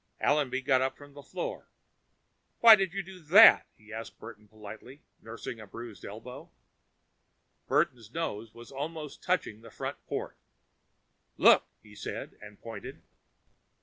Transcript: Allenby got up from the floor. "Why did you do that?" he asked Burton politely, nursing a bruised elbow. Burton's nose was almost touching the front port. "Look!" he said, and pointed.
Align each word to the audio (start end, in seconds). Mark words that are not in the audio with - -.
Allenby 0.19 0.63
got 0.63 0.81
up 0.81 0.97
from 0.97 1.13
the 1.13 1.21
floor. 1.21 1.69
"Why 2.59 2.75
did 2.75 2.91
you 2.91 3.03
do 3.03 3.19
that?" 3.19 3.67
he 3.77 3.93
asked 3.93 4.17
Burton 4.17 4.47
politely, 4.47 5.03
nursing 5.21 5.59
a 5.59 5.67
bruised 5.67 6.03
elbow. 6.03 6.49
Burton's 7.67 8.11
nose 8.11 8.51
was 8.51 8.71
almost 8.71 9.21
touching 9.21 9.61
the 9.61 9.69
front 9.69 10.03
port. 10.07 10.37
"Look!" 11.37 11.65
he 11.83 11.93
said, 11.93 12.35
and 12.41 12.59
pointed. 12.59 13.03